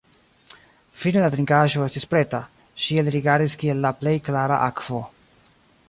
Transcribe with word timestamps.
Fine 1.01 1.21
la 1.23 1.27
trinkaĵo 1.35 1.83
estis 1.89 2.09
preta; 2.15 2.39
ŝi 2.85 2.99
elrigardis 3.03 3.57
kiel 3.65 3.87
la 3.87 3.93
plej 4.01 4.19
klara 4.31 4.61
akvo. 4.71 5.05